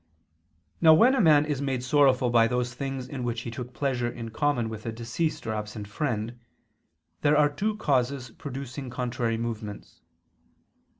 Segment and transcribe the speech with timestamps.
[0.81, 4.09] Now when a man is made sorrowful by those things in which he took pleasure
[4.09, 6.39] in common with a deceased or absent friend,
[7.21, 10.01] there are two causes producing contrary movements.